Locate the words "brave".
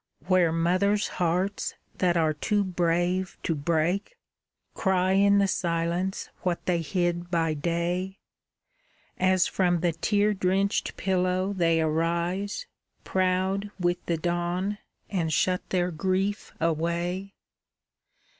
2.63-3.37